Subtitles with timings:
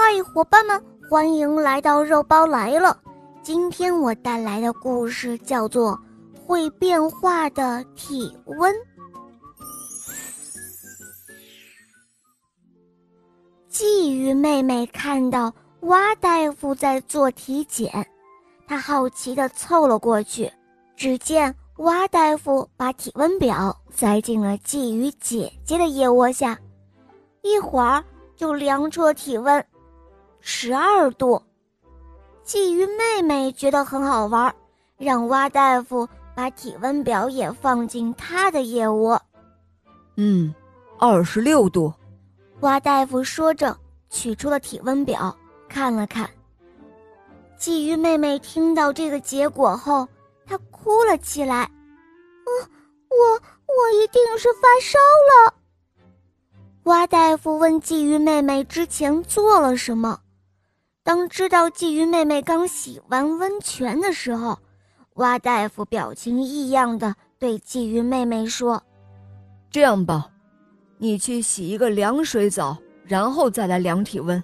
[0.00, 2.96] 嗨，伙伴们，欢迎来到肉包来了。
[3.42, 5.90] 今天我带来的故事叫做
[6.40, 8.72] 《会变化的体温》。
[13.68, 18.06] 鲫鱼妹妹看到蛙大夫在做体检，
[18.68, 20.48] 她好奇地凑了过去。
[20.94, 26.56] 只见蛙大夫把体温表塞进了鲫鱼姐姐的腋窝下，
[27.42, 28.04] 一会儿
[28.36, 29.66] 就量出了体温。
[30.50, 31.42] 十二度，
[32.42, 34.52] 鲫鱼妹妹觉得很好玩，
[34.96, 39.20] 让蛙大夫把体温表也放进她的腋窝。
[40.16, 40.52] 嗯，
[40.98, 41.92] 二十六度。
[42.60, 43.76] 蛙大夫说着，
[44.08, 45.36] 取出了体温表，
[45.68, 46.28] 看了看。
[47.60, 50.08] 鲫鱼妹妹听到这个结果后，
[50.46, 51.70] 她哭了起来。
[52.46, 52.52] 我，
[53.14, 55.54] 我我一定是发烧了。
[56.84, 60.18] 蛙大夫问鲫鱼妹妹之前做了什么。
[61.08, 64.58] 当知道鲫鱼妹妹刚洗完温泉的时候，
[65.14, 68.82] 蛙大夫表情异样的对鲫鱼妹妹说
[69.72, 70.30] ：“这样吧，
[70.98, 74.38] 你去洗一个凉水澡，然后再来量体温。”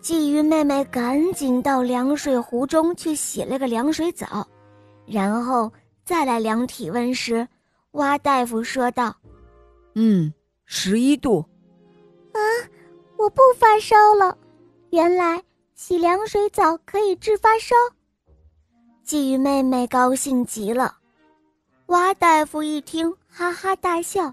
[0.00, 4.46] 鲫鱼妹妹赶紧到凉水壶中去洗了个凉水澡，
[5.04, 5.68] 然后
[6.04, 7.44] 再来量体温时，
[7.94, 9.12] 蛙大夫说道
[9.98, 10.32] ：“嗯，
[10.64, 11.44] 十一度。”
[12.34, 12.38] 啊，
[13.18, 14.38] 我不发烧了。
[14.90, 15.40] 原来
[15.76, 17.76] 洗凉水澡可以治发烧，
[19.06, 20.96] 鲫鱼妹妹高兴极了。
[21.86, 24.24] 蛙大夫一听，哈哈大笑：“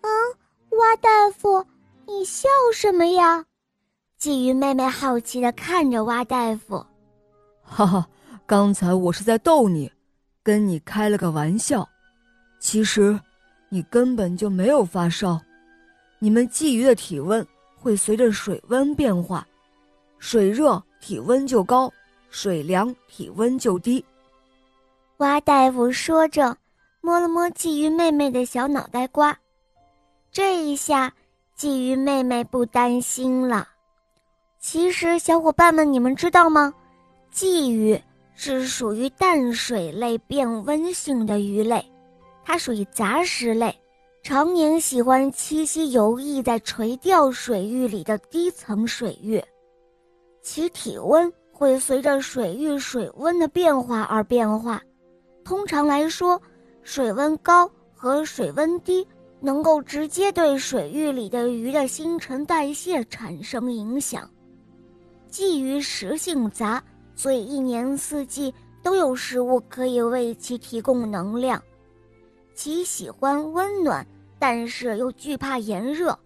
[0.00, 0.08] 啊，
[0.70, 1.62] 蛙大夫，
[2.06, 3.44] 你笑什么呀？”
[4.18, 6.82] 鲫鱼妹妹好奇的看着蛙大夫
[7.60, 8.08] ：“哈哈，
[8.46, 9.92] 刚才我是在逗你，
[10.42, 11.86] 跟你开了个玩笑。
[12.58, 13.20] 其实，
[13.68, 15.38] 你根本就没有发烧。
[16.18, 17.46] 你们鲫鱼的体温
[17.76, 19.46] 会随着水温变化。”
[20.18, 21.92] 水热体温就高，
[22.30, 24.04] 水凉体温就低。
[25.18, 26.56] 蛙大夫说着，
[27.00, 29.36] 摸了摸鲫鱼妹妹的小脑袋瓜。
[30.32, 31.12] 这一下，
[31.56, 33.68] 鲫鱼妹妹不担心了。
[34.58, 36.74] 其实，小伙伴们，你们知道吗？
[37.32, 38.00] 鲫鱼
[38.34, 41.84] 是属于淡水类变温性的鱼类，
[42.42, 43.72] 它属于杂食类，
[44.22, 49.40] 常年喜欢栖息游弋在垂钓水域里的低层水域。
[50.44, 54.80] 其体温会随着水域水温的变化而变化。
[55.42, 56.40] 通常来说，
[56.82, 59.06] 水温高和水温低
[59.40, 64.30] 能够直接对水域里的鱼的新陈代谢产生影响。
[65.30, 66.80] 鲫鱼食性杂，
[67.16, 71.60] 所以一年四季都有食物可以为其提供能量。
[72.54, 74.06] 其喜欢温暖，
[74.38, 76.16] 但是又惧怕炎热，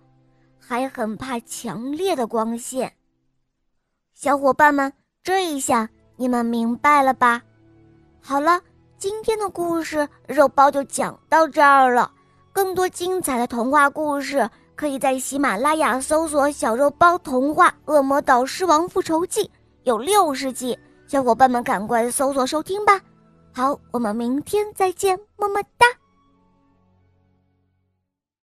[0.58, 2.92] 还很怕强烈的光线。
[4.20, 4.92] 小伙伴们，
[5.22, 7.40] 这一下你们明白了吧？
[8.20, 8.60] 好了，
[8.98, 12.10] 今天的故事肉包就讲到这儿了。
[12.52, 19.42] 更多精彩的童话故事，可以在喜马拉雅搜索“小肉包童话《恶魔岛狮王复仇记》”，
[19.86, 23.00] 有六十集，小伙伴们赶快搜索收听吧。
[23.54, 25.86] 好，我们明天再见，么么哒。